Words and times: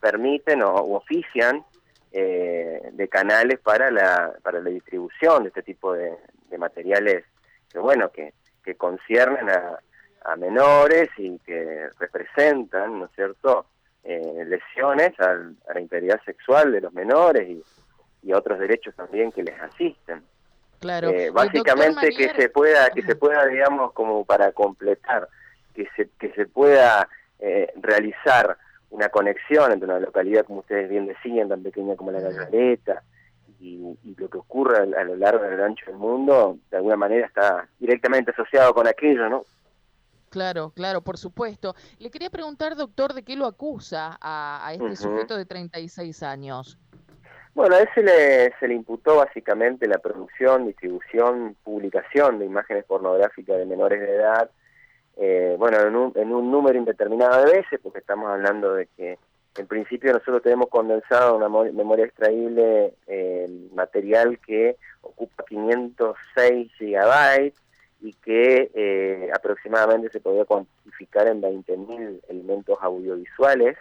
permiten 0.00 0.62
o 0.62 0.74
ofician 0.96 1.64
eh, 2.10 2.80
de 2.92 3.08
canales 3.08 3.60
para 3.60 3.90
la, 3.90 4.32
para 4.42 4.60
la 4.60 4.70
distribución 4.70 5.44
de 5.44 5.48
este 5.48 5.62
tipo 5.62 5.92
de, 5.94 6.16
materiales 6.58 7.24
que, 7.70 7.78
bueno, 7.78 8.10
que, 8.10 8.34
que 8.62 8.74
conciernen 8.74 9.48
a, 9.48 9.78
a 10.24 10.36
menores 10.36 11.08
y 11.16 11.38
que 11.38 11.88
representan, 11.98 12.98
¿no 12.98 13.06
es 13.06 13.10
cierto?, 13.12 13.66
eh, 14.04 14.44
lesiones 14.46 15.18
a 15.20 15.34
la 15.72 15.80
integridad 15.80 16.20
sexual 16.24 16.72
de 16.72 16.82
los 16.82 16.92
menores 16.92 17.48
y, 17.48 17.62
y 18.22 18.32
otros 18.34 18.58
derechos 18.58 18.94
también 18.94 19.32
que 19.32 19.44
les 19.44 19.58
asisten. 19.60 20.22
Claro. 20.80 21.08
Eh, 21.08 21.30
básicamente 21.30 22.10
que 22.10 22.34
se 22.34 22.50
pueda, 22.50 22.90
que 22.90 23.02
se 23.02 23.16
pueda, 23.16 23.46
digamos, 23.46 23.92
como 23.92 24.24
para 24.26 24.52
completar, 24.52 25.28
que 25.74 25.88
se, 25.96 26.10
que 26.18 26.32
se 26.32 26.46
pueda 26.46 27.08
eh, 27.38 27.72
realizar 27.76 28.58
una 28.92 29.08
conexión 29.08 29.72
entre 29.72 29.88
una 29.88 29.98
localidad, 29.98 30.44
como 30.44 30.60
ustedes 30.60 30.88
bien 30.88 31.06
decían, 31.06 31.48
tan 31.48 31.62
pequeña 31.62 31.96
como 31.96 32.12
la 32.12 32.20
Gallareta, 32.20 33.02
y, 33.58 33.96
y, 34.02 34.14
lo 34.16 34.28
que 34.28 34.38
ocurre 34.38 34.78
a, 34.78 35.00
a, 35.00 35.04
lo 35.04 35.16
largo 35.16 35.44
del 35.44 35.60
ancho 35.62 35.86
del 35.86 35.96
mundo, 35.96 36.58
de 36.70 36.76
alguna 36.76 36.96
manera 36.96 37.26
está 37.26 37.68
directamente 37.78 38.32
asociado 38.32 38.74
con 38.74 38.86
aquello, 38.86 39.28
¿no? 39.28 39.44
Claro, 40.30 40.72
claro, 40.74 41.02
por 41.02 41.16
supuesto. 41.16 41.74
Le 41.98 42.10
quería 42.10 42.30
preguntar, 42.30 42.74
doctor, 42.74 43.12
de 43.12 43.22
qué 43.22 43.36
lo 43.36 43.46
acusa 43.46 44.18
a, 44.20 44.66
a 44.66 44.72
este 44.72 44.84
uh 44.84 44.88
-huh. 44.88 44.96
sujeto 44.96 45.36
de 45.36 45.44
36 45.44 46.22
años. 46.22 46.78
Bueno, 47.54 47.76
a 47.76 47.80
él 47.80 47.88
se 47.94 48.02
le, 48.02 48.52
se 48.58 48.66
le 48.66 48.74
imputó 48.74 49.16
básicamente 49.16 49.86
la 49.86 49.98
producción, 49.98 50.66
distribución, 50.66 51.54
publicación 51.62 52.38
de 52.38 52.46
imágenes 52.46 52.84
pornográficas 52.84 53.58
de 53.58 53.66
menores 53.66 54.00
de 54.00 54.14
edad, 54.16 54.50
eh, 55.16 55.56
bueno, 55.58 55.80
en 55.80 55.96
un, 55.96 56.12
en 56.16 56.32
un 56.32 56.50
número 56.50 56.78
indeterminado 56.78 57.44
de 57.44 57.52
veces, 57.52 57.80
porque 57.82 57.98
estamos 57.98 58.30
hablando 58.30 58.74
de 58.74 58.86
que 58.96 59.18
en 59.56 59.66
principio 59.66 60.12
nosotros 60.12 60.42
tenemos 60.42 60.68
condensado 60.68 61.36
una 61.36 61.48
memoria 61.48 62.06
extraíble 62.06 62.94
eh, 63.06 63.68
material 63.74 64.38
que 64.38 64.76
ocupa 65.02 65.44
506 65.46 66.72
gigabytes, 66.78 67.62
y 68.02 68.14
que 68.14 68.70
eh, 68.74 69.30
aproximadamente 69.32 70.10
se 70.10 70.20
podía 70.20 70.44
cuantificar 70.44 71.28
en 71.28 71.40
20.000 71.40 72.20
elementos 72.28 72.76
audiovisuales 72.80 73.78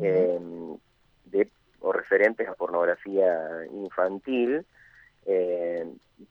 eh, 0.00 0.38
de, 1.26 1.48
o 1.80 1.92
referentes 1.92 2.48
a 2.48 2.54
pornografía 2.54 3.66
infantil, 3.70 4.64
eh, 5.26 5.86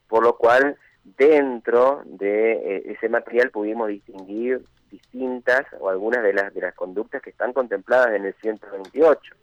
por 0.07 0.23
lo 0.23 0.37
cual 0.37 0.75
dentro 1.03 2.01
de 2.05 2.53
eh, 2.53 2.83
ese 2.87 3.09
material 3.09 3.51
pudimos 3.51 3.87
distinguir 3.87 4.63
distintas 4.91 5.65
o 5.79 5.89
algunas 5.89 6.23
de 6.23 6.33
las 6.33 6.53
de 6.53 6.61
las 6.61 6.73
conductas 6.73 7.21
que 7.21 7.29
están 7.29 7.53
contempladas 7.53 8.15
en 8.15 8.25
el 8.25 8.33
128 8.35 9.35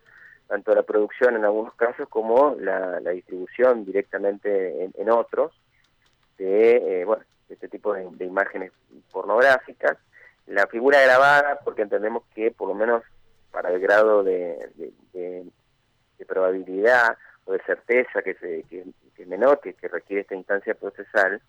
tanto 0.49 0.75
la 0.75 0.83
producción 0.83 1.37
en 1.37 1.45
algunos 1.45 1.75
casos 1.75 2.09
como 2.09 2.57
la, 2.59 3.01
distribución 3.01 3.85
directamente 3.85 4.91
en, 4.97 5.11
otros 5.11 5.53
de 6.39 7.01
eh, 7.01 7.05
bueno 7.05 7.23
este 7.49 7.69
tipo 7.69 7.95
de, 7.95 8.25
imágenes 8.25 8.73
pornográficas. 9.13 9.97
La 10.47 10.67
figura 10.67 11.01
grabada, 11.01 11.61
porque 11.65 11.83
entendemos 11.83 12.25
que 12.35 12.51
por 12.51 12.69
lo 12.69 12.75
menos 12.75 13.03
para 13.53 13.71
el 13.71 13.79
grado 13.79 14.25
de, 14.25 14.69
de 15.13 16.27
probabilidad 16.27 17.17
o 17.47 17.53
de 17.53 17.63
certeza 17.65 18.23
que, 18.23 18.35
se, 18.35 18.63
que, 18.65 18.85
que 19.15 19.23
es 19.23 19.29
menor, 19.29 19.61
que, 19.61 19.75
que, 19.75 19.89
requiere 19.89 20.23
esta 20.23 20.35
instancia 20.35 20.75
procesal, 20.75 21.41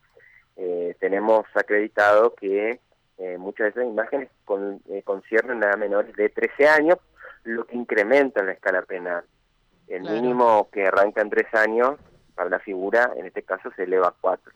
eh, 0.55 0.95
tenemos 0.99 1.45
acreditado 1.53 2.33
que 2.35 2.79
eh, 3.17 3.37
muchas 3.37 3.65
de 3.65 3.81
esas 3.81 3.91
imágenes 3.91 4.29
con, 4.45 4.81
eh, 4.89 5.01
conciernen 5.03 5.63
a 5.63 5.75
menores 5.75 6.15
de 6.15 6.29
13 6.29 6.67
años, 6.67 6.97
lo 7.43 7.65
que 7.65 7.75
incrementa 7.75 8.43
la 8.43 8.53
escala 8.53 8.81
penal. 8.83 9.23
El 9.87 10.01
claro. 10.01 10.15
mínimo 10.15 10.69
que 10.71 10.85
arranca 10.85 11.21
en 11.21 11.29
3 11.29 11.53
años 11.55 11.95
para 12.35 12.49
la 12.49 12.59
figura, 12.59 13.11
en 13.15 13.25
este 13.25 13.43
caso, 13.43 13.71
se 13.75 13.83
eleva 13.83 14.09
a 14.09 14.15
4 14.19 14.53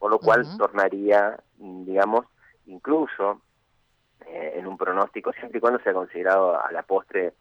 por 0.00 0.10
lo 0.10 0.18
cual 0.18 0.40
uh 0.40 0.44
-huh. 0.44 0.56
tornaría, 0.56 1.38
digamos, 1.58 2.24
incluso 2.66 3.42
eh, 4.26 4.54
en 4.56 4.66
un 4.66 4.76
pronóstico, 4.78 5.30
siempre 5.34 5.58
y 5.58 5.60
cuando 5.60 5.78
sea 5.80 5.92
considerado 5.92 6.58
a 6.58 6.72
la 6.72 6.82
postre 6.82 7.34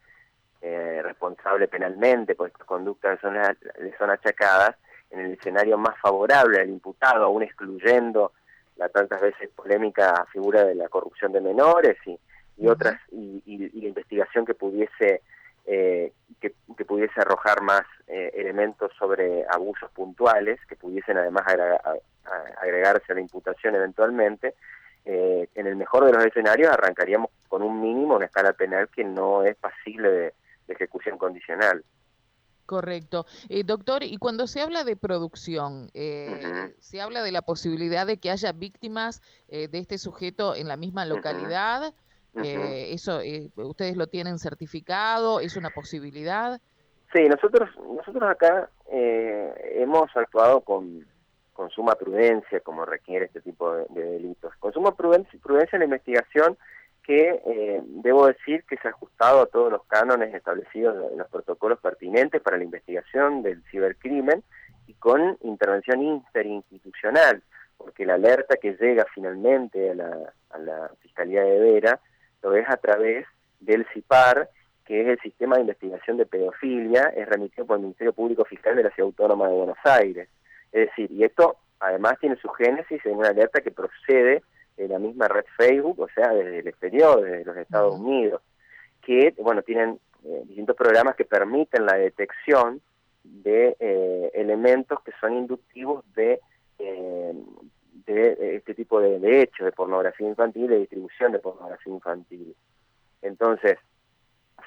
eh, 0.61 1.01
responsable 1.03 1.67
penalmente 1.67 2.35
por 2.35 2.47
estas 2.47 2.65
conductas 2.65 3.17
que 3.17 3.21
son, 3.21 3.35
le 3.35 3.97
son 3.97 4.09
achacadas, 4.09 4.75
en 5.11 5.21
el 5.21 5.31
escenario 5.33 5.77
más 5.77 5.97
favorable 5.99 6.59
al 6.59 6.69
imputado, 6.69 7.25
aún 7.25 7.41
excluyendo 7.43 8.31
la 8.77 8.89
tantas 8.89 9.21
veces 9.21 9.49
polémica 9.55 10.25
figura 10.31 10.63
de 10.63 10.75
la 10.75 10.87
corrupción 10.87 11.31
de 11.31 11.41
menores 11.41 11.97
y, 12.05 12.19
y 12.57 12.67
otras, 12.67 12.99
y, 13.11 13.41
y, 13.45 13.77
y, 13.77 13.81
la 13.81 13.87
investigación 13.87 14.45
que 14.45 14.53
pudiese 14.53 15.21
eh, 15.65 16.13
que, 16.39 16.53
que, 16.77 16.85
pudiese 16.85 17.19
arrojar 17.19 17.61
más 17.61 17.83
eh, 18.07 18.31
elementos 18.35 18.91
sobre 18.97 19.45
abusos 19.49 19.91
puntuales, 19.91 20.59
que 20.67 20.75
pudiesen 20.75 21.17
además 21.17 21.43
agregar, 21.47 21.81
agregarse 22.61 23.11
a 23.11 23.15
la 23.15 23.21
imputación 23.21 23.75
eventualmente, 23.75 24.55
eh, 25.05 25.47
en 25.55 25.67
el 25.67 25.75
mejor 25.75 26.05
de 26.05 26.13
los 26.13 26.25
escenarios 26.25 26.71
arrancaríamos 26.71 27.29
con 27.47 27.61
un 27.61 27.81
mínimo, 27.81 28.15
una 28.15 28.25
escala 28.25 28.53
penal 28.53 28.89
que 28.89 29.03
no 29.03 29.43
es 29.43 29.55
pasible 29.55 30.09
de, 30.09 30.33
de 30.69 30.75
ejecución 30.75 31.17
condicional. 31.17 31.83
Correcto. 32.65 33.25
Eh, 33.49 33.63
doctor, 33.63 34.03
y 34.03 34.17
cuando 34.17 34.45
se 34.45 34.61
habla 34.61 34.83
de 34.83 34.95
producción, 34.95 35.89
eh, 35.95 36.29
uh 36.29 36.47
-huh. 36.47 36.75
¿se 36.79 37.01
habla 37.01 37.23
de 37.23 37.31
la 37.31 37.41
posibilidad 37.41 38.05
de 38.05 38.17
que 38.17 38.29
haya 38.29 38.51
víctimas 38.51 39.23
eh, 39.47 39.67
de 39.67 39.79
este 39.79 39.97
sujeto 39.97 40.55
en 40.55 40.67
la 40.67 40.77
misma 40.77 41.05
localidad? 41.05 41.93
Uh 42.33 42.41
-huh. 42.41 42.43
-huh. 42.43 42.93
¿Eso 42.93 43.21
ustedes 43.55 43.97
lo 43.97 44.05
tienen 44.05 44.37
certificado? 44.37 45.39
¿Es 45.39 45.57
una 45.57 45.71
posibilidad? 45.71 46.61
Sí, 47.11 47.27
nosotros, 47.27 47.69
nosotros 47.75 48.23
acá 48.29 48.69
hemos 48.91 50.15
actuado 50.15 50.61
con 50.61 51.07
con 51.59 51.69
suma 51.71 51.95
prudencia, 51.95 52.61
como 52.61 52.85
requiere 52.85 53.25
este 53.25 53.41
tipo 53.41 53.73
de, 53.73 53.85
de 53.89 54.11
delitos. 54.11 54.55
Con 54.59 54.71
suma 54.71 54.95
prudencia, 54.95 55.37
prudencia 55.43 55.75
en 55.75 55.79
la 55.81 55.85
investigación 55.91 56.57
que 57.09 57.41
eh, 57.43 57.81
debo 58.03 58.27
decir 58.27 58.63
que 58.69 58.77
se 58.77 58.87
ha 58.87 58.91
ajustado 58.91 59.41
a 59.41 59.47
todos 59.47 59.71
los 59.71 59.83
cánones 59.85 60.31
establecidos 60.31 61.11
en 61.11 61.17
los 61.17 61.27
protocolos 61.27 61.79
pertinentes 61.79 62.39
para 62.39 62.57
la 62.57 62.63
investigación 62.63 63.41
del 63.41 63.63
cibercrimen 63.71 64.43
y 64.85 64.93
con 64.93 65.35
intervención 65.41 66.03
interinstitucional, 66.03 67.41
porque 67.79 68.05
la 68.05 68.13
alerta 68.13 68.57
que 68.57 68.77
llega 68.79 69.07
finalmente 69.11 69.89
a 69.89 69.95
la, 69.95 70.33
a 70.51 70.59
la 70.59 70.91
Fiscalía 71.01 71.41
de 71.41 71.59
Vera 71.59 71.99
lo 72.43 72.53
es 72.53 72.69
a 72.69 72.77
través 72.77 73.25
del 73.59 73.87
CIPAR, 73.91 74.47
que 74.85 75.01
es 75.01 75.07
el 75.07 75.19
Sistema 75.21 75.55
de 75.55 75.61
Investigación 75.61 76.17
de 76.17 76.27
Pedofilia, 76.27 77.11
es 77.17 77.27
remitido 77.27 77.65
por 77.65 77.77
el 77.77 77.85
Ministerio 77.85 78.13
Público 78.13 78.45
Fiscal 78.45 78.75
de 78.75 78.83
la 78.83 78.91
Ciudad 78.91 79.07
Autónoma 79.07 79.47
de 79.47 79.55
Buenos 79.55 79.79
Aires. 79.83 80.29
Es 80.71 80.89
decir, 80.89 81.11
y 81.11 81.23
esto 81.23 81.57
además 81.79 82.19
tiene 82.19 82.35
su 82.35 82.49
génesis 82.49 83.03
en 83.03 83.15
una 83.15 83.29
alerta 83.29 83.61
que 83.61 83.71
procede 83.71 84.43
de 84.79 84.87
la 84.87 84.99
misma 84.99 85.27
red 85.27 85.45
Facebook, 85.57 85.99
o 85.99 86.07
sea, 86.09 86.29
desde 86.29 86.59
el 86.59 86.67
exterior, 86.67 87.21
desde 87.21 87.43
los 87.43 87.57
Estados 87.57 87.99
Unidos, 87.99 88.41
que, 89.01 89.35
bueno, 89.39 89.61
tienen 89.61 89.99
eh, 90.23 90.43
distintos 90.45 90.75
programas 90.75 91.15
que 91.15 91.25
permiten 91.25 91.85
la 91.85 91.95
detección 91.95 92.81
de 93.23 93.75
eh, 93.79 94.31
elementos 94.33 94.99
que 95.03 95.11
son 95.19 95.33
inductivos 95.33 96.05
de, 96.15 96.39
eh, 96.79 97.33
de 98.05 98.55
este 98.55 98.73
tipo 98.73 99.01
de, 99.01 99.19
de, 99.19 99.41
hechos, 99.41 99.65
de 99.65 99.71
pornografía 99.73 100.27
infantil, 100.27 100.67
de 100.67 100.79
distribución 100.79 101.33
de 101.33 101.39
pornografía 101.39 101.93
infantil. 101.93 102.55
Entonces, 103.21 103.77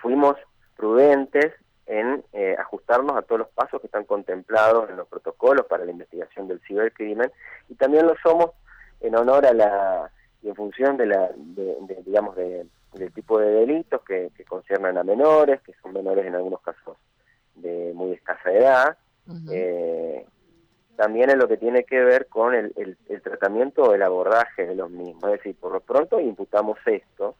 fuimos 0.03 0.37
prudentes 0.77 1.53
en 1.87 2.25
eh, 2.33 2.55
ajustarnos 2.59 3.17
a 3.17 3.23
todos 3.23 3.41
los 3.41 3.49
pasos 3.49 3.81
que 3.81 3.87
están 3.87 4.05
contemplados 4.05 4.89
en 4.91 4.97
los 4.97 5.09
protocolos 5.09 5.67
para 5.67 5.85
la 5.85 5.91
investigación 5.91 6.49
del 6.49 6.61
cibercrimen 6.61 7.31
y 7.69 7.75
también 7.75 8.07
lo 8.07 8.15
somos 8.23 8.51
en 9.03 9.17
honor 9.17 9.47
a 9.47 9.53
la 9.53 10.11
y 10.43 10.49
en 10.49 10.55
función 10.55 10.97
de 10.97 11.07
la 11.07 11.31
de, 11.35 11.77
de, 11.83 12.03
digamos 12.05 12.37
de, 12.37 12.67
del 12.95 13.13
tipo 13.13 13.39
de 13.39 13.51
delitos 13.51 14.03
que, 14.03 14.31
que 14.37 14.45
conciernen 14.45 14.99
a 14.99 15.05
menores 15.05 15.61
que 15.63 15.75
son 15.83 15.93
menores 15.93 16.27
en 16.27 16.35
algunos 16.35 16.61
casos 16.61 16.97
de 17.55 17.93
muy 17.95 18.13
escasa 18.13 18.51
edad 18.53 18.97
uh 19.27 19.33
-huh. 19.33 19.51
eh, 19.53 20.27
también 20.97 21.31
en 21.31 21.39
lo 21.39 21.49
que 21.49 21.57
tiene 21.57 21.85
que 21.85 22.03
ver 22.03 22.27
con 22.27 22.55
el, 22.55 22.73
el, 22.77 22.97
el 23.09 23.23
tratamiento 23.23 23.83
o 23.83 23.95
el 23.95 24.03
abordaje 24.03 24.67
de 24.67 24.75
los 24.75 24.91
mismos 24.91 25.25
es 25.25 25.39
decir 25.39 25.57
por 25.57 25.73
lo 25.73 25.81
pronto 25.81 26.21
imputamos 26.21 26.79
esto 26.87 27.37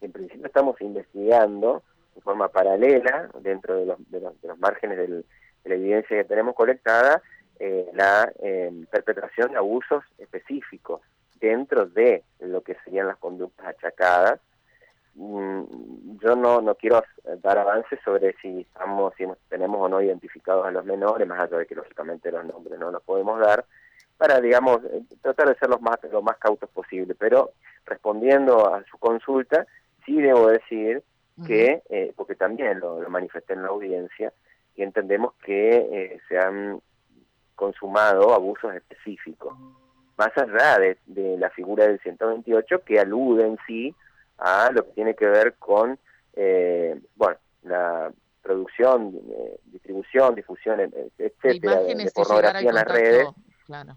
en 0.00 0.12
principio 0.12 0.46
estamos 0.46 0.80
investigando 0.80 1.82
de 2.16 2.22
forma 2.22 2.48
paralela, 2.48 3.28
dentro 3.40 3.76
de 3.76 3.86
los, 3.86 4.10
de 4.10 4.20
los, 4.20 4.40
de 4.40 4.48
los 4.48 4.58
márgenes 4.58 4.98
del, 4.98 5.24
de 5.64 5.70
la 5.70 5.74
evidencia 5.74 6.16
que 6.16 6.24
tenemos 6.24 6.54
colectada, 6.54 7.22
eh, 7.58 7.88
la 7.94 8.32
eh, 8.40 8.70
perpetración 8.90 9.52
de 9.52 9.58
abusos 9.58 10.04
específicos 10.18 11.00
dentro 11.40 11.86
de 11.86 12.24
lo 12.40 12.62
que 12.62 12.76
serían 12.84 13.08
las 13.08 13.16
conductas 13.18 13.66
achacadas. 13.66 14.40
Mm, 15.14 16.18
yo 16.22 16.36
no, 16.36 16.60
no 16.60 16.74
quiero 16.74 17.02
dar 17.42 17.58
avances 17.58 17.98
sobre 18.04 18.34
si 18.42 18.60
estamos, 18.60 19.14
si 19.16 19.24
tenemos 19.48 19.80
o 19.80 19.88
no 19.88 20.02
identificados 20.02 20.66
a 20.66 20.70
los 20.70 20.84
menores, 20.84 21.26
más 21.26 21.40
allá 21.40 21.58
de 21.58 21.66
que 21.66 21.74
lógicamente 21.74 22.30
los 22.30 22.44
nombres 22.44 22.78
no 22.78 22.90
los 22.90 23.02
podemos 23.02 23.40
dar, 23.40 23.64
para, 24.16 24.40
digamos, 24.40 24.78
eh, 24.84 25.02
tratar 25.22 25.48
de 25.48 25.56
ser 25.56 25.68
los 25.68 25.80
más, 25.80 25.98
lo 26.10 26.22
más 26.22 26.36
cautos 26.38 26.70
posible. 26.70 27.14
Pero 27.14 27.52
respondiendo 27.84 28.74
a 28.74 28.82
su 28.84 28.98
consulta, 28.98 29.66
sí 30.04 30.20
debo 30.20 30.48
decir 30.48 31.02
que, 31.46 31.82
eh, 31.90 32.14
porque 32.16 32.34
también 32.34 32.80
lo, 32.80 32.98
manifesté 33.10 33.52
en 33.52 33.62
la 33.62 33.68
audiencia, 33.68 34.32
y 34.74 34.82
entendemos 34.82 35.34
que 35.44 35.70
eh, 35.70 36.20
se 36.28 36.38
han 36.38 36.80
consumado 37.56 38.32
abusos 38.32 38.74
específicos, 38.74 39.54
más 40.16 40.30
allá 40.36 40.78
de, 40.78 40.98
de, 41.06 41.36
la 41.38 41.50
figura 41.50 41.86
del 41.86 41.98
128 42.00 42.84
que 42.84 43.00
alude 43.00 43.46
en 43.46 43.58
sí 43.66 43.94
a 44.38 44.70
lo 44.70 44.84
que 44.84 44.92
tiene 44.92 45.14
que 45.14 45.26
ver 45.26 45.54
con, 45.54 45.98
eh, 46.34 47.00
bueno, 47.16 47.36
la 47.64 48.12
producción, 48.42 49.12
distribución, 49.64 50.34
difusión, 50.34 50.80
etcétera, 51.18 51.80
de, 51.80 52.10
pornografía 52.14 52.68
en 52.68 52.74
las 52.74 52.84
redes, 52.84 53.28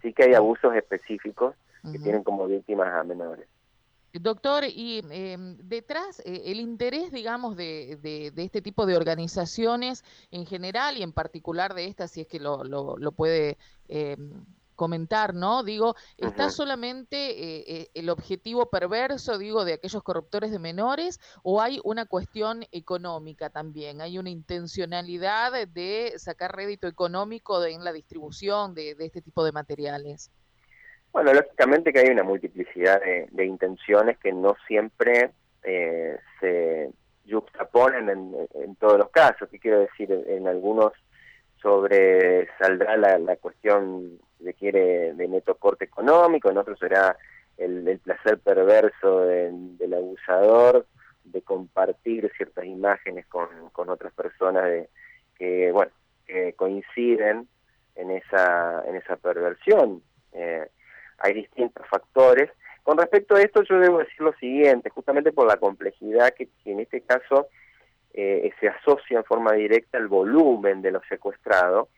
sí 0.02 0.12
que 0.14 0.24
hay 0.24 0.34
abusos 0.34 0.76
específicos 0.76 1.56
que 1.92 2.00
tienen 2.00 2.24
como 2.24 2.48
víctimas 2.48 2.88
a 2.94 3.04
menores. 3.04 3.48
Doctor, 4.14 4.64
y 4.66 5.04
em, 5.12 5.58
detrás 5.58 6.20
eh, 6.22 6.44
el 6.46 6.60
interés, 6.60 7.12
digamos, 7.12 7.56
de, 7.56 7.98
de, 8.02 8.44
este 8.44 8.62
tipo 8.62 8.86
de 8.88 8.98
organizaciones 8.98 10.04
en 10.32 10.48
general 10.48 10.98
y 10.98 11.04
en 11.04 11.14
particular 11.14 11.76
de 11.76 11.86
esta, 11.86 12.08
si 12.08 12.22
es 12.22 12.28
que 12.28 12.40
lo, 12.40 12.64
lo, 12.64 13.12
puede 13.12 13.58
em, 13.88 14.46
comentar, 14.76 15.36
¿no? 15.36 15.64
Digo, 15.64 15.96
¿está 16.18 16.50
solamente 16.50 17.18
eh, 17.18 17.64
eh, 17.68 17.92
el 17.94 18.10
objetivo 18.10 18.70
perverso, 18.70 19.38
digo, 19.38 19.64
de 19.64 19.74
aquellos 19.74 20.02
corruptores 20.02 20.52
de 20.52 20.60
menores 20.60 21.20
o 21.44 21.62
hay 21.62 21.80
una 21.84 22.06
cuestión 22.06 22.66
económica 22.72 23.52
también? 23.52 24.02
¿Hay 24.02 24.18
una 24.18 24.32
intencionalidad 24.32 25.68
de 25.68 26.14
sacar 26.18 26.56
rédito 26.56 26.88
económico 26.88 27.64
en 27.64 27.84
la 27.84 27.94
distribución 27.94 28.74
de, 28.74 28.96
de 28.96 29.06
este 29.06 29.22
tipo 29.22 29.44
de 29.44 29.52
materiales? 29.52 30.32
Bueno, 31.12 31.34
lógicamente 31.34 31.92
que 31.92 32.00
hay 32.00 32.10
una 32.10 32.24
multiplicidad 32.24 33.02
de, 33.02 33.46
intenciones 33.46 34.18
que 34.20 34.32
no 34.32 34.56
siempre 34.68 35.32
eh, 35.64 36.18
se 36.40 36.92
juxtaponen 37.30 38.10
en, 38.54 38.76
todos 38.76 38.98
los 38.98 39.10
casos. 39.10 39.50
¿Qué 39.50 39.60
quiero 39.60 39.80
decir? 39.80 40.12
En, 40.28 40.48
algunos 40.48 40.94
sobresaldrá 41.62 42.96
la, 42.96 43.18
la 43.18 43.36
cuestión 43.38 44.20
de 44.40 44.54
quiere 44.54 45.14
de 45.14 45.28
neto 45.28 45.56
corte 45.56 45.86
económico, 45.86 46.50
en 46.50 46.58
otros 46.58 46.80
será 46.80 47.18
el, 47.58 48.00
placer 48.00 48.40
perverso 48.40 49.26
del 49.26 49.94
abusador 49.94 50.86
de 51.26 51.42
compartir 51.42 52.32
ciertas 52.36 52.66
imágenes 52.66 53.26
con, 53.28 53.48
con 53.72 53.90
otras 53.90 54.14
personas 54.14 54.64
de, 54.66 54.90
que, 55.38 55.72
bueno, 55.72 55.92
que 56.26 56.54
coinciden 56.54 57.48
en 57.96 58.12
esa, 58.12 58.84
en 58.88 58.96
esa 58.96 59.18
perversión. 59.18 60.02
Eh, 60.32 60.69
hay 61.22 61.34
distintos 61.34 61.86
factores. 61.88 62.50
Con 62.84 62.98
respecto 62.98 63.36
a 63.36 63.42
esto 63.42 63.62
yo 63.64 63.80
debo 63.80 64.00
decir 64.00 64.22
lo 64.22 64.34
siguiente, 64.34 64.90
justamente 64.90 65.32
por 65.32 65.48
la 65.48 65.58
complejidad 65.58 66.34
que, 66.34 66.48
en 66.66 66.80
este 66.80 67.02
caso 67.02 67.48
eh, 68.14 68.52
se 68.60 68.68
asocia 68.68 69.18
en 69.20 69.24
forma 69.24 69.54
directa 69.54 69.98
el 69.98 70.08
volumen 70.08 70.82
de 70.82 70.92
lo 70.92 71.02
secuestrado. 71.08 71.90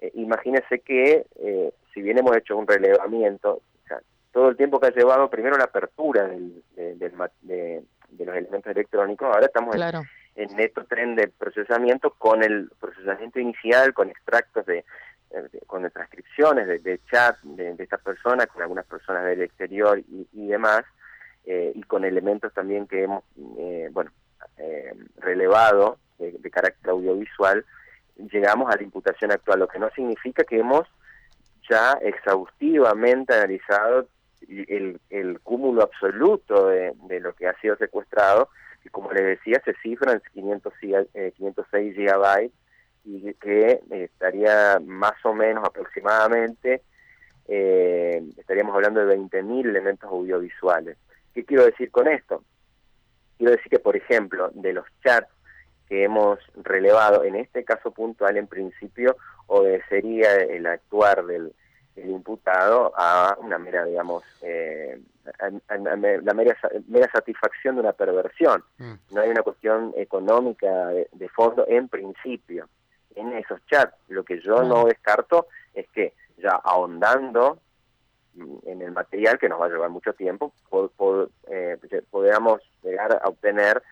Eh, 0.00 0.10
imagínense 0.14 0.80
que 0.80 1.26
eh, 1.36 1.72
si 1.94 2.02
bien 2.02 2.18
hemos 2.18 2.36
hecho 2.36 2.56
un 2.56 2.66
relevamiento, 2.66 3.62
todo 4.32 4.48
el 4.48 4.56
tiempo 4.56 4.78
que 4.78 4.88
ha 4.88 4.92
llevado 4.92 5.28
primero 5.28 5.56
la 5.56 5.64
apertura 5.64 6.28
del, 6.28 6.62
de, 6.76 7.82
los 8.18 8.36
elementos 8.36 8.72
electrónicos, 8.72 9.28
ahora 9.28 9.46
estamos 9.46 9.74
en, 9.74 9.82
en 10.36 10.56
neto 10.56 10.84
tren 10.84 11.16
de 11.16 11.28
procesamiento 11.28 12.10
con 12.10 12.42
el 12.44 12.70
procesamiento 12.78 13.40
inicial, 13.40 13.92
con 13.92 14.08
extractos 14.08 14.66
de, 14.66 14.84
con 15.66 15.88
transcripciones 15.90 16.82
de, 16.82 17.00
chat 17.10 17.38
de, 17.42 17.74
estas 17.78 18.00
personas, 18.00 18.46
con 18.48 18.62
algunas 18.62 18.86
personas 18.86 19.24
del 19.24 19.42
exterior 19.42 20.02
y, 20.32 20.46
demás, 20.48 20.82
eh, 21.44 21.72
y 21.74 21.82
con 21.82 22.04
elementos 22.04 22.52
también 22.52 22.86
que 22.86 23.04
hemos, 23.04 23.24
eh, 23.58 23.88
bueno, 23.92 24.10
relevado 25.18 25.98
de, 26.18 26.50
carácter 26.50 26.90
audiovisual, 26.90 27.64
llegamos 28.16 28.70
a 28.72 28.76
la 28.76 28.82
imputación 28.82 29.32
actual, 29.32 29.60
lo 29.60 29.68
que 29.68 29.78
no 29.78 29.88
significa 29.90 30.44
que 30.44 30.58
hemos 30.58 30.86
ya 31.68 31.92
exhaustivamente 32.02 33.32
analizado 33.32 34.08
el, 34.48 35.40
cúmulo 35.42 35.82
absoluto 35.82 36.68
de, 36.68 37.20
lo 37.20 37.34
que 37.34 37.46
ha 37.46 37.58
sido 37.60 37.76
secuestrado, 37.76 38.48
y 38.84 38.88
como 38.88 39.12
les 39.12 39.38
decía, 39.38 39.62
se 39.64 39.74
cifra 39.82 40.12
en 40.12 40.22
500, 40.32 40.72
506 41.36 41.94
gigabytes 41.94 42.52
y 43.04 43.34
que 43.34 43.80
estaría 43.90 44.78
más 44.84 45.14
o 45.24 45.32
menos 45.32 45.64
aproximadamente, 45.64 46.82
eh, 47.48 48.22
estaríamos 48.36 48.74
hablando 48.74 49.04
de 49.04 49.16
20.000 49.16 49.68
elementos 49.68 50.10
audiovisuales. 50.10 50.96
¿Qué 51.34 51.44
quiero 51.44 51.64
decir 51.64 51.90
con 51.90 52.08
esto? 52.08 52.44
Quiero 53.38 53.52
decir 53.52 53.70
que, 53.70 53.78
por 53.78 53.96
ejemplo, 53.96 54.50
de 54.54 54.72
los 54.72 54.86
chats 55.02 55.30
que 55.88 56.04
hemos 56.04 56.38
relevado, 56.62 57.24
en 57.24 57.34
este 57.36 57.64
caso 57.64 57.90
puntual, 57.90 58.36
en 58.36 58.46
principio, 58.46 59.16
obedecería 59.46 60.36
el 60.36 60.66
actuar 60.66 61.24
del 61.24 61.52
imputado 61.96 62.92
a 62.96 63.36
una 63.40 63.58
mera, 63.58 63.84
digamos, 63.84 64.22
eh, 64.42 65.00
la 65.68 65.96
mera, 65.96 66.56
mera, 66.88 67.10
satisfacción 67.12 67.74
de 67.74 67.80
una 67.80 67.92
perversión. 67.92 68.62
Mm. 68.78 68.92
No 69.10 69.20
hay 69.20 69.30
una 69.30 69.42
cuestión 69.42 69.92
económica 69.96 70.88
de 70.88 71.28
fondo 71.30 71.66
en 71.68 71.88
principio 71.88 72.68
en 73.14 73.32
esos 73.32 73.60
chats. 73.66 73.94
Lo 74.08 74.24
que 74.24 74.40
yo 74.40 74.62
no 74.62 74.84
descarto 74.84 75.46
es 75.74 75.88
que 75.90 76.14
ya 76.38 76.60
ahondando 76.64 77.58
en 78.64 78.82
el 78.82 78.92
material, 78.92 79.38
que 79.38 79.48
nos 79.48 79.60
va 79.60 79.66
a 79.66 79.68
llevar 79.68 79.90
mucho 79.90 80.12
tiempo, 80.12 80.52
eh, 81.50 81.76
podamos 82.10 82.60
llegar 82.82 83.20
a 83.22 83.28
obtener 83.28 83.82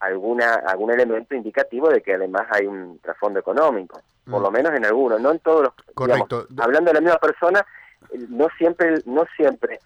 alguna 0.00 0.54
algún 0.54 0.90
elemento 0.90 1.34
indicativo 1.34 1.88
de 1.88 2.00
que 2.02 2.14
además 2.14 2.46
hay 2.50 2.66
un 2.66 2.98
trasfondo 2.98 3.38
económico, 3.38 4.00
por 4.28 4.40
mm. 4.40 4.42
lo 4.42 4.50
menos 4.50 4.72
en 4.72 4.84
algunos, 4.84 5.20
no 5.20 5.30
en 5.30 5.38
todos 5.40 5.64
los. 5.64 5.94
Correcto. 5.94 6.46
hablando 6.58 6.90
de 6.90 6.94
la 6.94 7.00
misma 7.00 7.18
persona, 7.18 7.64
no 8.28 8.48
siempre 8.58 8.94
no 9.06 9.24
siempre 9.36 9.80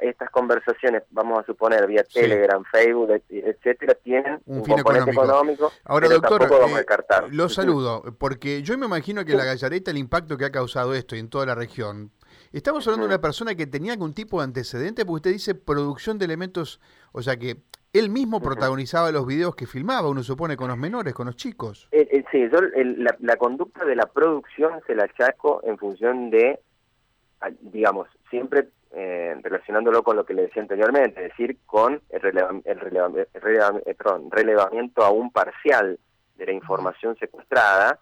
estas 0.00 0.30
conversaciones, 0.30 1.02
vamos 1.10 1.38
a 1.40 1.44
suponer, 1.44 1.86
vía 1.86 2.04
Telegram, 2.04 2.62
Facebook, 2.70 3.22
etcétera, 3.28 3.94
tienen 4.02 4.40
un, 4.46 4.64
fin 4.64 4.78
económico. 4.78 5.72
Ahora, 5.84 6.08
doctor, 6.08 6.44
eh, 6.44 6.84
lo 7.30 7.48
saludo, 7.48 8.02
porque 8.18 8.62
yo 8.62 8.76
me 8.78 8.86
imagino 8.86 9.24
que 9.24 9.34
la 9.34 9.44
Gallareta, 9.44 9.90
el 9.90 9.98
impacto 9.98 10.36
que 10.36 10.46
ha 10.46 10.50
causado 10.50 10.94
esto 10.94 11.16
y 11.16 11.18
en 11.18 11.28
toda 11.28 11.46
la 11.46 11.54
región, 11.54 12.10
estamos 12.52 12.86
hablando 12.86 13.06
de 13.06 13.14
una 13.14 13.20
persona 13.20 13.54
que 13.54 13.66
tenía 13.66 13.92
algún 13.92 14.14
tipo 14.14 14.38
de 14.38 14.44
antecedente, 14.44 15.04
porque 15.04 15.16
usted 15.16 15.32
dice 15.32 15.54
producción 15.54 16.18
de 16.18 16.24
elementos, 16.24 16.80
o 17.12 17.22
sea 17.22 17.36
que 17.36 17.58
él 17.92 18.10
mismo 18.10 18.40
protagonizaba 18.40 19.10
los 19.10 19.26
videos 19.26 19.54
que 19.56 19.66
filmaba, 19.66 20.08
uno 20.08 20.22
supone, 20.22 20.56
con 20.56 20.68
los 20.68 20.76
menores, 20.76 21.14
con 21.14 21.26
los 21.26 21.36
chicos. 21.36 21.88
Eh, 21.92 22.06
eh, 22.10 22.24
sí, 22.30 22.46
yo 22.52 22.60
la, 22.60 23.16
la, 23.20 23.36
conducta 23.36 23.86
de 23.86 23.96
la 23.96 24.04
producción 24.06 24.80
se 24.86 24.94
la 24.94 25.04
achaco 25.04 25.62
en 25.64 25.78
función 25.78 26.30
de, 26.30 26.60
digamos, 27.60 28.08
siempre 28.30 28.68
eh, 28.92 29.36
relacionándolo 29.42 30.02
con 30.02 30.16
lo 30.16 30.24
que 30.24 30.34
le 30.34 30.42
decía 30.42 30.62
anteriormente, 30.62 31.22
es 31.22 31.30
decir, 31.30 31.58
con 31.66 32.00
el, 32.10 32.22
relevamiento 34.30 35.04
aún 35.04 35.30
parcial 35.30 35.98
de 36.36 36.46
la 36.46 36.52
información 36.52 37.16
secuestrada, 37.18 37.98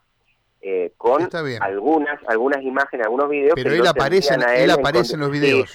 eh, 0.67 0.93
con 0.97 1.29
algunas 1.61 2.19
algunas 2.27 2.63
imágenes, 2.63 3.05
algunos 3.05 3.29
videos. 3.29 3.53
Pero 3.55 3.71
él 3.75 3.87
aparece, 3.87 4.35
él, 4.57 4.71
aparece 4.71 5.13
en 5.13 5.21
los 5.21 5.31
videos 5.31 5.71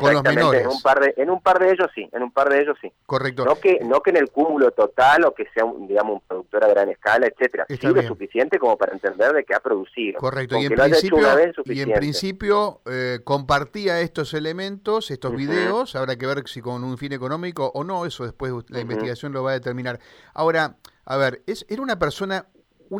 con 0.00 0.14
los 0.14 0.22
menores. 0.24 0.62
En 0.62 0.68
un 0.68 0.82
par 0.82 0.98
de, 0.98 1.14
en 1.16 1.30
un 1.30 1.40
par 1.40 1.60
de 1.60 1.70
ellos 1.70 1.88
sí, 1.94 2.08
en 2.10 2.24
un 2.24 2.32
par 2.32 2.48
de 2.48 2.60
ellos 2.60 2.76
sí. 2.80 2.92
Correcto. 3.06 3.44
No 3.44 3.54
que 3.54 3.78
no 3.84 4.00
que 4.00 4.10
en 4.10 4.16
el 4.16 4.30
cúmulo 4.30 4.72
total 4.72 5.26
o 5.26 5.32
que 5.32 5.46
sea 5.54 5.64
un, 5.64 5.86
digamos 5.86 6.14
un 6.14 6.20
productor 6.26 6.64
a 6.64 6.66
gran 6.66 6.88
escala, 6.88 7.28
etcétera. 7.28 7.66
sí 7.68 7.78
lo 7.86 8.02
suficiente 8.02 8.58
como 8.58 8.76
para 8.76 8.94
entender 8.94 9.32
de 9.32 9.44
qué 9.44 9.54
ha 9.54 9.60
producido. 9.60 10.18
Correcto. 10.18 10.58
Y 10.58 10.66
en, 10.66 10.74
principio, 10.74 11.18
y 11.66 11.80
en, 11.80 11.92
principio, 11.92 12.80
eh, 12.86 13.20
compartía 13.22 14.00
estos 14.00 14.34
elementos, 14.34 15.12
estos 15.12 15.36
videos. 15.36 15.94
Habrá 15.94 16.16
que 16.16 16.26
ver 16.26 16.48
si 16.48 16.60
con 16.60 16.82
un 16.82 16.98
fin 16.98 17.12
económico 17.12 17.70
o 17.74 17.84
no. 17.84 18.06
Eso 18.06 18.24
después 18.24 18.52
la 18.70 18.80
investigación 18.80 19.32
lo 19.32 19.44
va 19.44 19.52
a 19.52 19.54
determinar. 19.54 20.00
Ahora, 20.34 20.78
a 21.04 21.16
ver, 21.16 21.42
es, 21.46 21.64
era 21.68 21.80
una 21.80 22.00
persona 22.00 22.46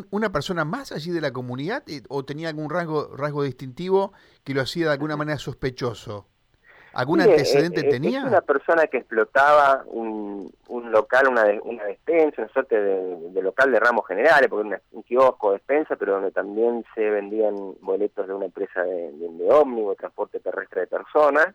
una 0.09 0.31
persona 0.31 0.65
más 0.65 0.91
allí 0.91 1.11
de 1.11 1.21
la 1.21 1.31
comunidad 1.31 1.83
eh, 1.87 2.01
o 2.09 2.25
tenía 2.25 2.49
algún 2.49 2.69
rasgo, 2.69 3.15
rasgo 3.15 3.43
distintivo 3.43 4.13
que 4.43 4.53
lo 4.53 4.61
hacía 4.61 4.87
de 4.87 4.93
alguna 4.93 5.17
manera 5.17 5.37
sospechoso? 5.37 6.27
¿Algún 6.93 7.21
antecedente 7.21 7.81
eh, 7.81 7.85
eh, 7.87 7.89
tenía? 7.89 8.19
Es 8.19 8.25
una 8.25 8.41
persona 8.41 8.85
que 8.85 8.97
explotaba 8.97 9.83
un, 9.87 10.53
un 10.67 10.91
local, 10.91 11.27
una, 11.27 11.43
una 11.63 11.85
despensa, 11.85 12.43
una 12.43 12.51
suerte 12.51 12.79
de, 12.79 13.41
local 13.41 13.71
de 13.71 13.79
ramos 13.79 14.05
generales, 14.07 14.47
porque 14.47 14.79
un 14.91 15.03
kiosco, 15.03 15.53
despensa, 15.53 15.95
pero 15.95 16.13
donde 16.13 16.31
también 16.31 16.85
se 16.93 17.09
vendían 17.09 17.55
boletos 17.81 18.27
de 18.27 18.33
una 18.33 18.45
empresa 18.45 18.83
de, 18.83 19.11
de, 19.11 19.51
ómnibus, 19.51 19.97
transporte 19.97 20.39
terrestre 20.39 20.81
de 20.81 20.87
personas, 20.87 21.47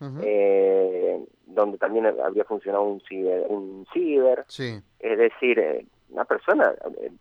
donde 0.00 1.78
también 1.78 2.06
habría 2.06 2.44
funcionado 2.44 2.82
un 2.82 3.00
ciber. 3.02 3.46
Un 3.48 3.86
ciber. 3.92 4.44
Sí. 4.48 4.82
Es 4.98 5.18
decir, 5.18 5.86
una 6.10 6.24
persona, 6.24 6.72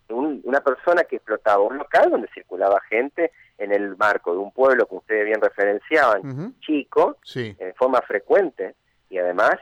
una 0.10 0.62
persona 0.62 1.04
que 1.04 1.18
explotaba 1.18 1.63
un 1.63 1.78
local 1.78 2.12
donde 2.12 2.28
circulaba 2.34 2.80
gente 2.90 3.32
en 3.58 3.72
el 3.74 3.96
marco 3.98 4.34
de 4.34 4.40
un 4.40 4.52
pueblo 4.52 4.88
que 4.88 4.96
ustedes 4.96 5.25
bien 5.25 5.42
referenciaban, 5.42 6.56
chico, 6.60 7.18
sí. 7.24 7.56
en 7.60 7.74
forma 7.75 8.02
frecuente 8.02 8.75
y 9.10 9.18
además 9.18 9.54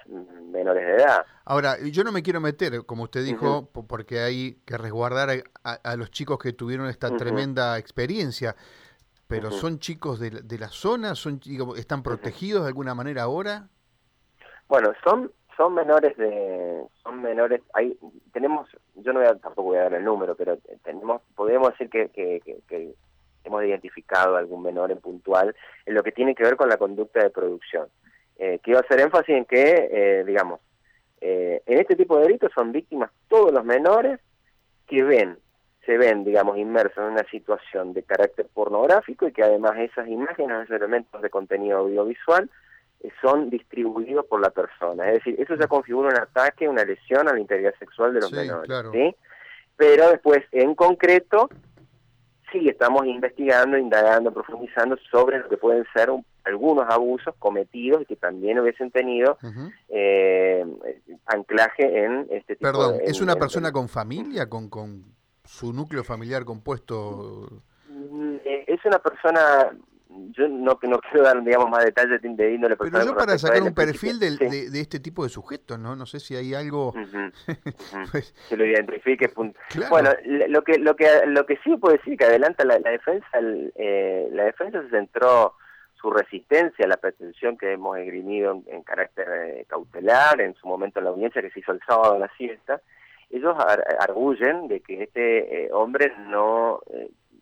menores 0.52 0.86
de 0.86 0.96
edad. 0.96 1.26
Ahora, 1.46 1.78
yo 1.80 2.04
no 2.04 2.12
me 2.12 2.24
quiero 2.24 2.40
meter, 2.40 2.86
como 2.86 3.04
usted 3.04 3.24
dijo, 3.24 3.70
porque 3.72 4.20
hay 4.20 4.56
que 4.66 4.78
resguardar 4.78 5.44
a, 5.64 5.96
los 5.96 6.12
chicos 6.12 6.40
que 6.40 6.54
tuvieron 6.54 6.88
esta 6.88 7.16
tremenda 7.18 7.78
experiencia, 7.78 8.56
pero 9.28 9.52
¿son 9.52 9.80
chicos 9.80 10.20
de, 10.20 10.30
de, 10.30 10.58
la 10.58 10.70
zona? 10.70 11.16
¿Son 11.16 11.40
¿Están 11.78 12.04
protegidos 12.04 12.64
de 12.64 12.68
alguna 12.68 12.96
manera 12.96 13.24
ahora? 13.24 13.68
Bueno, 14.68 14.94
son 15.04 15.32
son 15.58 15.74
menores 15.74 16.16
de 16.18 16.84
son 17.04 17.22
menores 17.22 17.62
hay 17.74 17.98
tenemos 18.34 18.70
yo 18.96 19.14
no 19.14 19.20
voy 19.20 19.28
a, 19.28 19.36
tampoco 19.36 19.70
voy 19.70 19.78
a 19.78 19.84
dar 19.84 19.94
el 19.96 20.04
número 20.04 20.36
pero 20.36 20.58
tenemos 20.84 21.22
podemos 21.36 21.70
decir 21.72 21.90
que, 21.90 22.10
que, 22.10 22.94
hemos 23.44 23.64
identificado 23.64 24.36
algún 24.36 24.62
menor 24.62 24.92
en 24.92 25.00
puntual 25.00 25.56
en 25.86 25.96
lo 25.96 26.04
que 26.04 26.12
tiene 26.12 26.36
que 26.36 26.44
ver 26.44 26.56
con 26.56 26.70
la 26.70 26.78
conducta 26.78 27.24
de 27.24 27.32
producción. 27.32 27.88
Eh, 28.38 28.60
quiero 28.62 28.82
hacer 28.82 29.00
énfasis 29.00 29.36
en 29.36 29.46
que 29.46 29.90
eh, 29.92 30.24
digamos 30.26 30.60
eh, 31.22 31.62
en 31.66 31.80
este 31.80 31.96
tipo 31.96 32.18
de 32.18 32.24
delitos 32.24 32.52
son 32.54 32.72
víctimas 32.72 33.10
todos 33.28 33.52
los 33.52 33.66
menores 33.66 34.20
que 34.88 35.04
ven 35.04 35.38
se 35.86 35.98
ven 35.98 36.24
digamos 36.24 36.58
inmersos 36.58 36.98
en 37.00 37.14
una 37.14 37.24
situación 37.32 37.94
de 37.94 38.04
carácter 38.04 38.48
pornográfico 38.54 39.28
y 39.28 39.32
que 39.32 39.44
además 39.44 39.74
esas 39.80 40.08
imágenes 40.08 40.64
esos 40.64 40.76
elementos 40.76 41.22
de 41.22 41.30
contenido 41.30 41.80
audiovisual 41.80 42.50
son 43.22 43.50
distribuidos 43.50 44.26
por 44.26 44.42
la 44.42 44.50
persona. 44.50 45.08
Es 45.10 45.24
decir, 45.24 45.36
eso 45.40 45.56
ya 45.56 45.68
configura 45.68 46.10
un 46.10 46.18
ataque, 46.18 46.68
una 46.68 46.84
lesión 46.84 47.28
a 47.28 47.34
la 47.34 47.40
integridad 47.40 47.74
sexual 47.80 48.14
de 48.14 48.22
los 48.22 48.32
menores. 48.32 48.70
¿sí? 48.92 49.16
Pero 49.76 50.10
después, 50.10 50.40
en 50.52 50.76
concreto, 50.76 51.50
sí 52.52 52.68
estamos 52.68 53.06
investigando, 53.06 53.78
indagando, 53.78 54.32
profundizando 54.32 54.98
sobre 55.10 55.40
lo 55.40 55.50
que 55.50 55.58
pueden 55.58 55.86
ser 55.94 56.10
algunos 56.44 56.86
abusos 56.90 57.34
cometidos 57.40 58.02
y 58.02 58.06
que 58.06 58.16
también 58.16 58.60
hubiesen 58.60 58.92
tenido 58.92 59.38
eh, 59.90 60.66
anclaje 61.26 62.04
en 62.04 62.28
este 62.32 62.56
tipo 62.56 62.72
Perdón, 62.72 62.96
¿es 63.04 63.22
una 63.22 63.36
persona 63.36 63.72
con 63.72 63.88
familia, 63.88 64.50
con, 64.50 64.70
con 64.70 65.04
su 65.44 65.74
núcleo 65.74 66.04
familiar 66.04 66.44
compuesto? 66.46 67.48
Mm, 67.88 68.36
eh, 68.44 68.66
es 68.68 68.84
una 68.86 69.00
persona 69.00 69.72
yo 70.32 70.48
no, 70.48 70.78
no 70.82 71.00
quiero 71.00 71.24
dar, 71.24 71.44
digamos, 71.44 71.70
más 71.70 71.86
detalles 71.86 72.22
de 72.22 72.54
índole 72.54 72.76
Pero 72.76 73.06
yo 73.06 73.16
para 73.16 73.38
sacar 73.38 73.62
un 73.62 73.74
perfil 73.74 74.20
de, 74.20 74.38
de, 74.38 74.80
este 74.80 75.00
tipo 75.00 75.24
de 75.24 75.30
sujetos, 75.30 75.80
¿no? 75.80 75.96
No 75.96 76.06
sé 76.06 76.20
si 76.20 76.36
hay 76.36 76.54
algo... 76.54 76.94
Pues 78.12 78.34
que 78.50 78.58
lo 78.58 78.66
identifique. 78.66 79.30
Bueno, 79.90 80.12
lo 80.26 80.64
que, 80.64 80.78
lo, 80.80 80.96
que, 80.96 81.08
lo 81.28 81.46
que 81.46 81.58
sí 81.64 81.76
puedo 81.78 81.96
decir 81.96 82.18
que 82.18 82.26
adelanta 82.26 82.66
la, 82.66 82.78
defensa, 82.80 83.28
eh, 83.76 84.30
la 84.32 84.46
defensa 84.46 84.82
se 84.84 84.90
centró 84.90 85.56
su 85.96 86.10
resistencia 86.10 86.86
a 86.86 86.88
la 86.88 86.98
pretensión 86.98 87.58
que 87.58 87.74
hemos 87.74 87.98
esgrimido 87.98 88.62
en, 88.66 88.84
carácter 88.84 89.28
eh, 89.30 89.66
cautelar, 89.68 90.42
en 90.42 90.56
su 90.56 90.68
momento 90.68 91.00
en 91.00 91.06
la 91.06 91.12
audiencia 91.12 91.42
que 91.42 91.52
se 91.52 91.60
hizo 91.60 91.72
el 91.72 91.80
sábado 91.88 92.16
a 92.16 92.20
la 92.20 92.32
siesta, 92.38 92.82
ellos 93.30 93.56
arguyen 94.00 94.68
de 94.68 94.82
que 94.82 95.04
este 95.04 95.66
eh, 95.66 95.70
hombre 95.72 96.12
no 96.28 96.82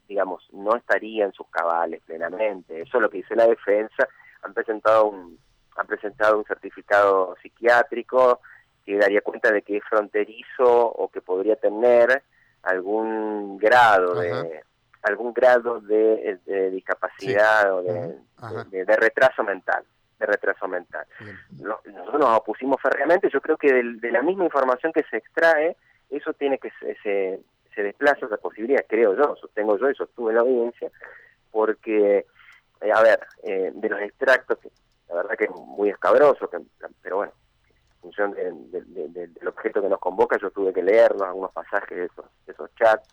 digamos, 0.10 0.50
no 0.52 0.76
estaría 0.76 1.24
en 1.24 1.32
sus 1.34 1.48
cabales 1.50 2.02
plenamente. 2.06 2.82
Eso 2.82 2.98
es 2.98 3.02
lo 3.02 3.10
que 3.10 3.18
dice 3.18 3.36
la 3.36 3.48
defensa. 3.48 4.10
Han 4.42 4.54
presentado 4.54 5.06
un, 5.06 5.38
han 5.78 5.88
presentado 5.88 6.40
un 6.40 6.46
certificado 6.46 7.36
psiquiátrico 7.42 8.42
que 8.84 8.98
daría 8.98 9.22
cuenta 9.22 9.52
de 9.52 9.62
que 9.62 9.78
es 9.78 9.84
fronterizo 9.88 10.66
o 10.68 11.10
que 11.10 11.22
podría 11.22 11.56
tener 11.56 12.24
algún 12.64 13.58
grado 13.58 14.16
de 14.16 14.64
algún 15.04 15.32
grado 15.32 15.80
de, 15.80 16.40
discapacidad 16.72 17.74
o 17.74 17.84
de, 17.84 18.86
de, 18.86 18.96
retraso 18.98 19.44
mental 19.44 19.86
de 20.20 20.26
retraso 20.26 20.68
mental. 20.68 21.06
Nosotros 21.52 22.20
nos 22.20 22.38
opusimos 22.38 22.82
férreamente, 22.82 23.30
yo 23.32 23.40
creo 23.40 23.56
que 23.56 23.72
de, 23.72 24.12
la 24.12 24.22
misma 24.22 24.44
información 24.44 24.92
que 24.92 25.04
se 25.04 25.18
extrae, 25.18 25.78
eso 26.10 26.34
tiene 26.34 26.58
que 26.58 26.70
se, 26.82 26.98
se 27.02 27.40
desplaza 27.84 28.26
esa 28.26 28.38
posibilidad, 28.38 28.86
creo 28.88 29.16
yo, 29.16 29.36
sostengo 29.36 29.78
yo 29.78 29.90
y 29.90 29.96
sostuve 29.96 30.32
en 30.32 30.36
la 30.36 30.42
audiencia, 30.42 30.92
porque, 31.52 32.26
eh, 32.82 32.92
a 32.92 33.02
ver, 33.02 33.20
eh, 33.44 33.72
de 33.74 33.90
los 33.90 34.02
extractos, 34.02 34.58
la 35.08 35.16
verdad 35.16 35.38
que 35.38 35.46
es 35.46 35.52
muy 35.52 35.90
escabroso, 35.90 36.50
pero 37.02 37.18
bueno, 37.18 37.32
en 37.96 38.02
función 38.02 38.34
del 38.34 39.48
objeto 39.48 39.82
que 39.82 39.90
nos 39.90 40.00
convoca, 40.00 40.38
yo 40.38 40.52
tuve 40.52 40.74
que 40.74 40.84
leerlos, 40.84 41.24
algunos 41.24 41.52
pasajes 41.52 41.98
de 41.98 42.06
esos, 42.06 42.26
esos 42.48 42.74
chats, 42.76 43.08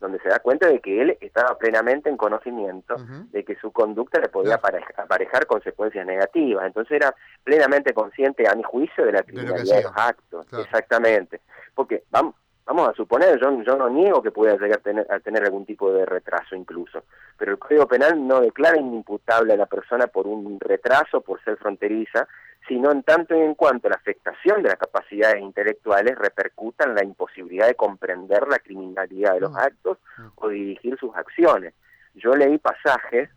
donde 0.00 0.20
se 0.20 0.28
da 0.28 0.38
cuenta 0.38 0.68
de 0.68 0.80
que 0.80 1.02
él 1.02 1.18
estaba 1.20 1.58
plenamente 1.58 2.08
en 2.08 2.16
conocimiento 2.16 2.96
de 3.30 3.44
que 3.44 3.56
su 3.56 3.72
conducta 3.72 4.20
le 4.20 4.28
podía 4.28 4.54
aparejar, 4.54 5.46
consecuencias 5.46 6.06
negativas. 6.06 6.66
Entonces 6.66 6.92
era 6.92 7.14
plenamente 7.42 7.92
consciente, 7.92 8.46
a 8.48 8.54
mi 8.54 8.62
juicio, 8.62 9.04
de 9.04 9.12
la 9.12 9.22
criminalidad 9.24 9.76
de, 9.76 9.82
los 9.82 9.92
actos. 9.96 10.46
Exactamente. 10.52 11.40
Porque, 11.74 12.04
vamos, 12.10 12.36
vamos 12.68 12.90
a 12.90 12.92
suponer, 12.92 13.40
yo, 13.40 13.62
yo 13.62 13.76
no 13.76 13.88
niego 13.88 14.22
que 14.22 14.30
pueda 14.30 14.52
llegar 14.52 14.78
a 14.78 14.82
tener, 14.82 15.06
a 15.10 15.18
tener 15.20 15.42
algún 15.42 15.64
tipo 15.64 15.90
de 15.90 16.04
retraso 16.04 16.54
incluso, 16.54 17.04
pero 17.38 17.52
el 17.52 17.58
Código 17.58 17.88
Penal 17.88 18.26
no 18.26 18.40
declara 18.40 18.78
inimputable 18.78 19.54
a 19.54 19.56
la 19.56 19.64
persona 19.64 20.06
por 20.06 20.26
un 20.26 20.60
retraso, 20.60 21.22
por 21.22 21.42
ser 21.42 21.56
fronteriza, 21.56 22.28
sino 22.68 22.92
en 22.92 23.02
tanto 23.04 23.34
y 23.34 23.40
en 23.40 23.54
cuanto 23.54 23.88
la 23.88 23.96
afectación 23.96 24.62
de 24.62 24.68
las 24.68 24.78
capacidades 24.78 25.40
intelectuales 25.40 26.18
repercuta 26.18 26.84
en 26.84 26.94
la 26.94 27.02
imposibilidad 27.02 27.68
de 27.68 27.74
comprender 27.74 28.46
la 28.46 28.58
criminalidad 28.58 29.32
de 29.32 29.40
los 29.40 29.52
mm. 29.52 29.56
actos 29.56 29.98
o 30.34 30.48
dirigir 30.48 30.98
sus 30.98 31.16
acciones. 31.16 31.72
Yo 32.14 32.36
leí 32.36 32.58
pasajes, 32.58 33.30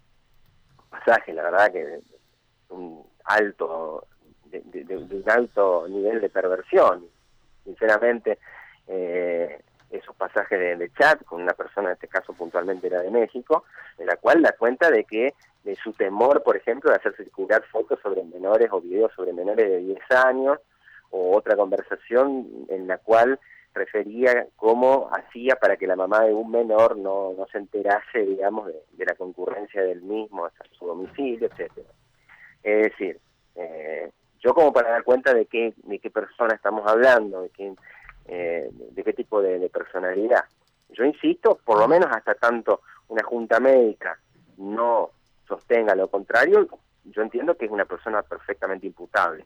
pasajes, 0.89 1.33
la 1.33 1.43
verdad 1.43 1.71
que 1.71 2.01
un 2.67 3.01
alto, 3.23 4.07
de 4.43 4.97
un 4.97 5.23
alto 5.29 5.88
nivel 5.88 6.19
de 6.19 6.29
perversión, 6.29 7.05
sinceramente, 7.63 8.38
eh, 8.91 9.62
esos 9.89 10.15
pasajes 10.15 10.77
de, 10.77 10.91
chat 10.98 11.24
con 11.25 11.41
una 11.41 11.53
persona, 11.53 11.89
en 11.89 11.93
este 11.93 12.07
caso 12.07 12.33
puntualmente 12.33 12.88
era 12.88 13.01
de 13.01 13.12
México, 13.12 13.63
en 13.98 14.05
la 14.05 14.17
cual 14.17 14.41
da 14.41 14.53
cuenta 14.53 14.89
de 14.89 15.03
que 15.05 15.33
de 15.63 15.75
su 15.75 15.93
temor, 15.93 16.43
por 16.43 16.57
ejemplo, 16.57 16.89
de 16.89 16.98
hacer 16.98 17.15
circular 17.15 17.63
fotos 17.71 18.00
sobre 18.01 18.24
menores 18.24 18.69
o 18.71 18.81
videos 18.81 19.12
sobre 19.15 19.33
menores 19.33 19.69
de 19.69 19.77
10 19.79 20.00
años, 20.25 20.60
o 21.12 21.36
otra 21.36 21.55
conversación 21.55 22.48
en 22.69 22.88
la 22.88 22.98
cual 22.98 23.39
refería 23.74 24.48
cómo 24.55 25.10
hacía 25.12 25.55
para 25.55 25.77
que 25.77 25.88
la 25.88 25.95
mamá 25.95 26.21
de 26.21 26.33
un 26.33 26.51
menor 26.51 26.98
no, 26.98 27.33
no 27.38 27.45
se 27.48 27.57
enterase, 27.57 28.19
digamos, 28.19 28.67
de, 28.67 29.05
la 29.05 29.15
concurrencia 29.15 29.81
del 29.81 30.01
mismo 30.01 30.45
hasta 30.45 30.65
su 30.77 30.86
domicilio, 30.86 31.48
etcétera. 31.48 31.88
Es 32.63 32.83
decir, 32.83 33.19
eh, 33.55 34.12
yo 34.39 34.53
como 34.53 34.74
para 34.74 34.91
dar 34.91 35.03
cuenta 35.03 35.33
de 35.33 35.45
qué, 35.45 35.74
de 35.83 36.00
qué 36.00 36.10
persona 36.10 36.55
estamos 36.55 36.89
hablando, 36.89 37.43
de 37.43 37.50
qué 37.50 37.74
eh, 38.33 38.69
de 38.71 39.03
qué 39.03 39.11
tipo 39.11 39.41
de, 39.41 39.69
personalidad. 39.69 40.45
Yo 40.91 41.03
insisto, 41.03 41.59
por 41.65 41.77
lo 41.77 41.88
menos 41.89 42.09
hasta 42.15 42.33
tanto 42.33 42.79
una 43.09 43.23
junta 43.23 43.59
médica 43.59 44.17
no 44.55 45.11
sostenga 45.45 45.95
lo 45.95 46.07
contrario, 46.07 46.65
yo 47.03 47.21
entiendo 47.21 47.57
que 47.57 47.65
es 47.65 47.71
una 47.71 47.83
persona 47.83 48.21
perfectamente 48.21 48.88
imputable. 48.88 49.45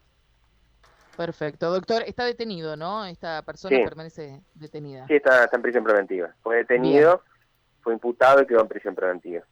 Perfecto. 1.18 1.72
Doctor, 1.72 2.04
está 2.06 2.26
detenido, 2.26 2.78
¿no? 2.78 3.06
Esta 3.06 3.42
persona 3.42 3.76
permanece 3.84 4.44
detenida. 4.54 5.08
Sí, 5.08 5.16
está, 5.16 5.50
en 5.52 5.62
prisión 5.64 5.84
preventiva. 5.84 6.36
Fue 6.44 6.58
detenido, 6.58 7.24
fue 7.82 7.94
imputado 7.94 8.44
y 8.44 8.46
quedó 8.46 8.62
en 8.62 8.68
prisión 8.68 8.94
preventiva. 8.94 9.44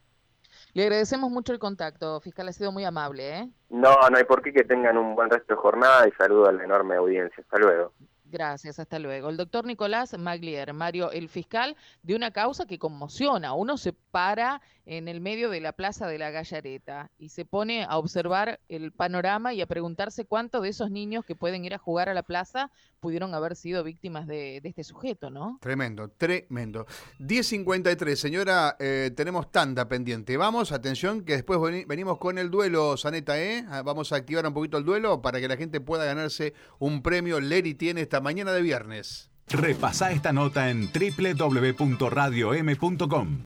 Le 0.74 0.84
agradecemos 0.84 1.32
mucho 1.32 1.54
el 1.54 1.60
contacto, 1.60 2.20
fiscal, 2.20 2.50
ha 2.50 2.54
sido 2.54 2.72
muy 2.72 2.86
amable. 2.86 3.40
¿eh? 3.40 3.50
No, 3.72 3.96
no 4.12 4.18
hay 4.18 4.26
por 4.26 4.44
qué 4.44 4.54
que 4.54 4.64
tengan 4.64 4.96
un 4.96 5.16
buen 5.16 5.32
resto 5.32 5.56
de 5.56 5.60
jornada 5.60 6.08
y 6.08 6.12
saludo 6.12 6.50
a 6.50 6.52
la 6.52 6.64
enorme 6.64 6.96
audiencia. 6.96 7.42
Hasta 7.42 7.58
luego. 7.58 7.94
Gracias, 8.34 8.80
hasta 8.80 8.98
luego. 8.98 9.30
El 9.30 9.38
doctor 9.38 9.64
Nicolás 9.64 10.18
Maglier, 10.18 10.74
Mario, 10.74 11.12
el 11.12 11.30
fiscal 11.30 11.78
de 12.02 12.16
una 12.16 12.32
causa 12.32 12.66
que 12.66 12.80
conmociona. 12.80 13.54
Uno 13.54 13.78
se 13.78 13.94
para 13.94 14.60
en 14.86 15.08
el 15.08 15.22
medio 15.22 15.52
de 15.52 15.62
la 15.62 15.72
Plaza 15.74 16.08
de 16.08 16.18
la 16.18 16.32
Gallareta 16.32 17.12
y 17.20 17.30
se 17.30 17.46
pone 17.46 17.84
a 17.84 17.98
observar 17.98 18.60
el 18.70 18.92
panorama 18.92 19.54
y 19.54 19.62
a 19.62 19.68
preguntarse 19.68 20.26
cuántos 20.26 20.64
de 20.64 20.70
esos 20.70 20.90
niños 20.90 21.26
que 21.26 21.36
pueden 21.36 21.64
ir 21.64 21.76
a 21.76 21.78
jugar 21.78 22.10
a 22.10 22.14
la 22.14 22.24
plaza 22.24 22.72
pudieron 23.00 23.34
haber 23.34 23.56
sido 23.56 23.84
víctimas 23.84 24.28
de, 24.28 24.62
este 24.64 24.84
sujeto, 24.84 25.30
¿no? 25.30 25.60
Tremendo, 25.62 26.10
tremendo. 26.10 26.86
10.53, 27.20 28.16
señora, 28.16 28.78
eh, 28.80 29.12
tenemos 29.16 29.52
tanda 29.52 29.88
pendiente. 29.88 30.38
Vamos, 30.38 30.72
atención, 30.72 31.24
que 31.24 31.34
después 31.34 31.60
venimos 31.88 32.18
con 32.18 32.38
el 32.38 32.50
duelo, 32.50 32.96
Saneta, 32.98 33.40
¿eh? 33.42 33.66
Ah, 33.70 33.84
vamos 33.84 34.12
a 34.12 34.16
activar 34.16 34.48
un 34.48 34.54
poquito 34.54 34.78
el 34.78 34.86
duelo 34.86 35.22
para 35.22 35.40
que 35.40 35.48
la 35.48 35.58
gente 35.58 35.82
pueda 35.82 36.06
ganarse 36.06 36.54
un 36.80 37.02
premio. 37.04 37.40
Leri 37.40 37.76
tiene 37.76 38.02
esta 38.02 38.22
mañana 38.24 38.54
de 38.54 38.64
viernes. 38.64 39.30
Repasa 39.50 40.12
esta 40.12 40.34
nota 40.34 40.72
en 40.72 40.90
www.radiom.com. 40.92 43.38